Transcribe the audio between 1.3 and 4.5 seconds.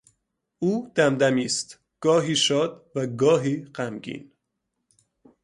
است: گاهی شاد و گاهی غمگین